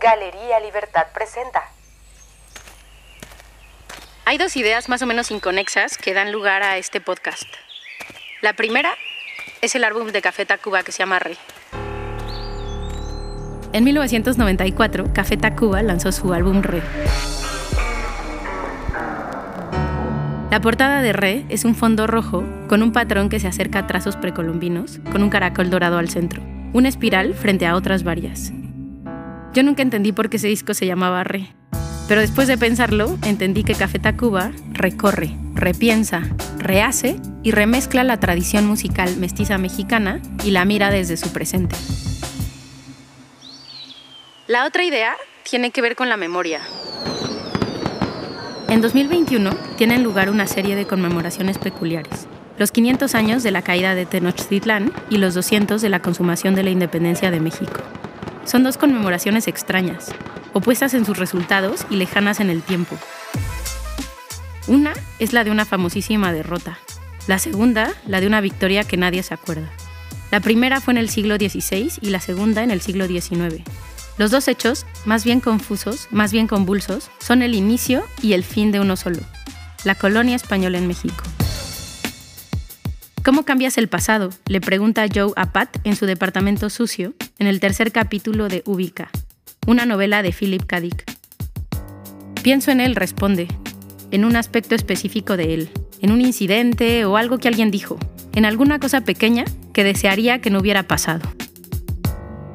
Galería 0.00 0.58
Libertad 0.60 1.08
presenta. 1.12 1.62
Hay 4.24 4.38
dos 4.38 4.56
ideas 4.56 4.88
más 4.88 5.02
o 5.02 5.06
menos 5.06 5.30
inconexas 5.30 5.98
que 5.98 6.14
dan 6.14 6.32
lugar 6.32 6.62
a 6.62 6.78
este 6.78 7.02
podcast. 7.02 7.44
La 8.40 8.54
primera 8.54 8.94
es 9.60 9.74
el 9.74 9.84
álbum 9.84 10.08
de 10.08 10.22
Café 10.22 10.46
Tacuba 10.46 10.82
que 10.84 10.92
se 10.92 11.00
llama 11.00 11.18
Re. 11.18 11.36
En 13.74 13.84
1994, 13.84 15.12
Café 15.12 15.36
Tacuba 15.36 15.82
lanzó 15.82 16.12
su 16.12 16.32
álbum 16.32 16.62
Re. 16.62 16.82
La 20.50 20.60
portada 20.62 21.02
de 21.02 21.12
Re 21.12 21.44
es 21.50 21.66
un 21.66 21.74
fondo 21.74 22.06
rojo 22.06 22.42
con 22.68 22.82
un 22.82 22.92
patrón 22.92 23.28
que 23.28 23.38
se 23.38 23.48
acerca 23.48 23.80
a 23.80 23.86
trazos 23.86 24.16
precolombinos, 24.16 24.98
con 25.12 25.22
un 25.22 25.28
caracol 25.28 25.68
dorado 25.68 25.98
al 25.98 26.08
centro, 26.08 26.42
una 26.72 26.88
espiral 26.88 27.34
frente 27.34 27.66
a 27.66 27.76
otras 27.76 28.02
varias. 28.02 28.52
Yo 29.52 29.64
nunca 29.64 29.82
entendí 29.82 30.12
por 30.12 30.30
qué 30.30 30.36
ese 30.36 30.46
disco 30.46 30.74
se 30.74 30.86
llamaba 30.86 31.24
Re, 31.24 31.48
pero 32.06 32.20
después 32.20 32.46
de 32.46 32.56
pensarlo, 32.56 33.18
entendí 33.24 33.64
que 33.64 33.74
Café 33.74 33.98
Tacuba 33.98 34.52
recorre, 34.72 35.36
repiensa, 35.54 36.22
rehace 36.58 37.20
y 37.42 37.50
remezcla 37.50 38.04
la 38.04 38.20
tradición 38.20 38.66
musical 38.66 39.16
mestiza 39.16 39.58
mexicana 39.58 40.20
y 40.44 40.52
la 40.52 40.64
mira 40.64 40.90
desde 40.90 41.16
su 41.16 41.32
presente. 41.32 41.74
La 44.46 44.66
otra 44.66 44.84
idea 44.84 45.16
tiene 45.48 45.70
que 45.72 45.82
ver 45.82 45.96
con 45.96 46.08
la 46.08 46.16
memoria. 46.16 46.60
En 48.68 48.80
2021 48.80 49.50
tienen 49.76 50.04
lugar 50.04 50.30
una 50.30 50.46
serie 50.46 50.76
de 50.76 50.86
conmemoraciones 50.86 51.58
peculiares. 51.58 52.28
Los 52.56 52.70
500 52.70 53.14
años 53.16 53.42
de 53.42 53.50
la 53.50 53.62
caída 53.62 53.96
de 53.96 54.06
Tenochtitlán 54.06 54.92
y 55.10 55.18
los 55.18 55.34
200 55.34 55.82
de 55.82 55.88
la 55.88 56.02
consumación 56.02 56.54
de 56.54 56.62
la 56.62 56.70
independencia 56.70 57.30
de 57.32 57.40
México. 57.40 57.80
Son 58.44 58.62
dos 58.62 58.76
conmemoraciones 58.76 59.48
extrañas, 59.48 60.12
opuestas 60.52 60.94
en 60.94 61.04
sus 61.04 61.18
resultados 61.18 61.86
y 61.90 61.96
lejanas 61.96 62.40
en 62.40 62.50
el 62.50 62.62
tiempo. 62.62 62.96
Una 64.66 64.92
es 65.18 65.32
la 65.32 65.44
de 65.44 65.50
una 65.50 65.64
famosísima 65.64 66.32
derrota, 66.32 66.78
la 67.26 67.38
segunda 67.38 67.92
la 68.06 68.20
de 68.20 68.26
una 68.26 68.40
victoria 68.40 68.84
que 68.84 68.96
nadie 68.96 69.22
se 69.22 69.34
acuerda. 69.34 69.70
La 70.30 70.40
primera 70.40 70.80
fue 70.80 70.92
en 70.92 70.98
el 70.98 71.08
siglo 71.08 71.36
XVI 71.36 71.92
y 72.00 72.10
la 72.10 72.20
segunda 72.20 72.62
en 72.62 72.70
el 72.70 72.80
siglo 72.80 73.06
XIX. 73.06 73.62
Los 74.16 74.30
dos 74.30 74.48
hechos, 74.48 74.86
más 75.04 75.24
bien 75.24 75.40
confusos, 75.40 76.08
más 76.10 76.32
bien 76.32 76.46
convulsos, 76.46 77.10
son 77.18 77.42
el 77.42 77.54
inicio 77.54 78.04
y 78.22 78.34
el 78.34 78.44
fin 78.44 78.70
de 78.70 78.80
uno 78.80 78.96
solo, 78.96 79.20
la 79.84 79.94
colonia 79.94 80.36
española 80.36 80.78
en 80.78 80.86
México. 80.86 81.24
¿Cómo 83.24 83.44
cambias 83.44 83.76
el 83.76 83.88
pasado? 83.88 84.30
Le 84.46 84.60
pregunta 84.60 85.06
Joe 85.12 85.32
a 85.36 85.52
Pat 85.52 85.76
en 85.84 85.96
su 85.96 86.06
departamento 86.06 86.70
sucio, 86.70 87.12
en 87.40 87.46
el 87.46 87.58
tercer 87.58 87.90
capítulo 87.90 88.48
de 88.48 88.62
Ubica, 88.66 89.10
una 89.66 89.86
novela 89.86 90.22
de 90.22 90.30
Philip 90.30 90.62
K. 90.66 90.80
Dick. 90.82 91.04
Pienso 92.42 92.70
en 92.70 92.80
él, 92.80 92.94
responde, 92.94 93.48
en 94.10 94.26
un 94.26 94.36
aspecto 94.36 94.74
específico 94.74 95.38
de 95.38 95.54
él, 95.54 95.70
en 96.02 96.12
un 96.12 96.20
incidente 96.20 97.06
o 97.06 97.16
algo 97.16 97.38
que 97.38 97.48
alguien 97.48 97.70
dijo, 97.70 97.98
en 98.34 98.44
alguna 98.44 98.78
cosa 98.78 99.00
pequeña 99.00 99.46
que 99.72 99.84
desearía 99.84 100.42
que 100.42 100.50
no 100.50 100.58
hubiera 100.58 100.82
pasado. 100.82 101.22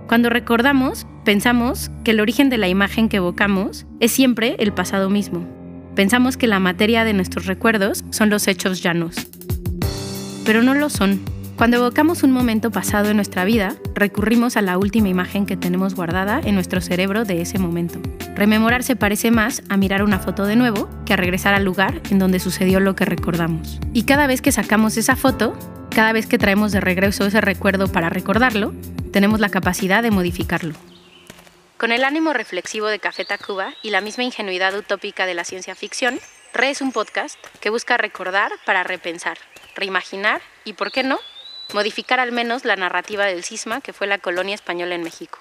Cuando 0.07 0.29
recordamos, 0.29 1.07
pensamos 1.25 1.89
que 2.03 2.11
el 2.11 2.19
origen 2.19 2.51
de 2.51 2.59
la 2.59 2.67
imagen 2.67 3.09
que 3.09 3.17
evocamos 3.17 3.87
es 3.99 4.11
siempre 4.11 4.55
el 4.59 4.71
pasado 4.71 5.09
mismo. 5.09 5.47
Pensamos 5.95 6.37
que 6.37 6.45
la 6.45 6.59
materia 6.59 7.03
de 7.03 7.13
nuestros 7.13 7.47
recuerdos 7.47 8.05
son 8.11 8.29
los 8.29 8.47
hechos 8.47 8.83
llanos. 8.83 9.15
Pero 10.45 10.61
no 10.61 10.75
lo 10.75 10.91
son. 10.91 11.21
Cuando 11.57 11.77
evocamos 11.77 12.23
un 12.23 12.31
momento 12.31 12.69
pasado 12.69 13.09
en 13.09 13.15
nuestra 13.15 13.45
vida, 13.45 13.77
recurrimos 13.93 14.57
a 14.57 14.61
la 14.61 14.77
última 14.77 15.07
imagen 15.07 15.45
que 15.45 15.55
tenemos 15.55 15.95
guardada 15.95 16.41
en 16.43 16.53
nuestro 16.53 16.81
cerebro 16.81 17.23
de 17.23 17.41
ese 17.41 17.59
momento. 17.59 18.01
Rememorar 18.35 18.83
se 18.83 18.97
parece 18.97 19.31
más 19.31 19.63
a 19.69 19.77
mirar 19.77 20.03
una 20.03 20.19
foto 20.19 20.45
de 20.45 20.57
nuevo 20.57 20.89
que 21.05 21.13
a 21.13 21.15
regresar 21.15 21.53
al 21.53 21.63
lugar 21.63 22.01
en 22.09 22.19
donde 22.19 22.41
sucedió 22.41 22.81
lo 22.81 22.97
que 22.97 23.05
recordamos. 23.05 23.79
Y 23.93 24.03
cada 24.03 24.27
vez 24.27 24.41
que 24.41 24.51
sacamos 24.51 24.97
esa 24.97 25.15
foto, 25.15 25.57
cada 25.91 26.11
vez 26.11 26.27
que 26.27 26.37
traemos 26.37 26.73
de 26.73 26.81
regreso 26.81 27.25
ese 27.25 27.39
recuerdo 27.39 27.89
para 27.89 28.09
recordarlo, 28.09 28.73
tenemos 29.13 29.39
la 29.39 29.47
capacidad 29.47 30.03
de 30.03 30.11
modificarlo. 30.11 30.75
Con 31.77 31.93
el 31.93 32.03
ánimo 32.03 32.33
reflexivo 32.33 32.87
de 32.87 32.99
Café 32.99 33.23
Tacuba 33.23 33.73
y 33.81 33.91
la 33.91 34.01
misma 34.01 34.25
ingenuidad 34.25 34.77
utópica 34.77 35.25
de 35.25 35.35
la 35.35 35.45
ciencia 35.45 35.73
ficción, 35.73 36.19
Re 36.53 36.69
es 36.69 36.81
un 36.81 36.91
podcast 36.91 37.37
que 37.61 37.69
busca 37.69 37.95
recordar 37.97 38.51
para 38.65 38.83
repensar, 38.83 39.37
reimaginar 39.75 40.41
y, 40.63 40.73
por 40.73 40.91
qué 40.91 41.03
no, 41.03 41.19
modificar 41.73 42.19
al 42.19 42.31
menos 42.31 42.65
la 42.65 42.75
narrativa 42.75 43.25
del 43.25 43.43
cisma 43.43 43.81
que 43.81 43.93
fue 43.93 44.07
la 44.07 44.17
colonia 44.17 44.55
española 44.55 44.95
en 44.95 45.03
México. 45.03 45.39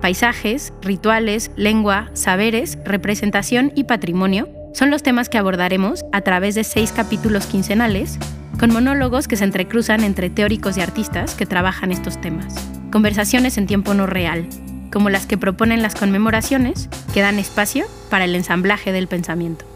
Paisajes, 0.00 0.72
rituales, 0.82 1.52
lengua, 1.56 2.10
saberes, 2.14 2.76
representación 2.84 3.72
y 3.76 3.84
patrimonio 3.84 4.48
son 4.74 4.90
los 4.90 5.02
temas 5.02 5.28
que 5.28 5.38
abordaremos 5.38 6.04
a 6.12 6.22
través 6.22 6.54
de 6.54 6.64
seis 6.64 6.92
capítulos 6.92 7.46
quincenales 7.46 8.18
con 8.58 8.72
monólogos 8.72 9.28
que 9.28 9.36
se 9.36 9.44
entrecruzan 9.44 10.02
entre 10.02 10.30
teóricos 10.30 10.76
y 10.76 10.80
artistas 10.80 11.34
que 11.34 11.46
trabajan 11.46 11.92
estos 11.92 12.20
temas. 12.20 12.54
Conversaciones 12.90 13.58
en 13.58 13.66
tiempo 13.66 13.94
no 13.94 14.06
real, 14.06 14.48
como 14.92 15.08
las 15.08 15.26
que 15.26 15.38
proponen 15.38 15.82
las 15.82 15.94
conmemoraciones, 15.94 16.88
que 17.14 17.22
dan 17.22 17.38
espacio 17.38 17.86
para 18.10 18.24
el 18.24 18.34
ensamblaje 18.34 18.92
del 18.92 19.08
pensamiento. 19.08 19.71